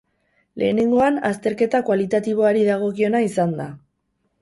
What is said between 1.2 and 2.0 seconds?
azterketa